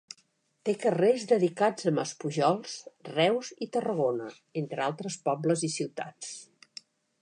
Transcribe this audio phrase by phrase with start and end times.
[0.69, 2.79] Té carrers dedicats a Maspujols,
[3.11, 4.35] Reus i Tarragona,
[4.65, 6.37] entre altres pobles i ciutats.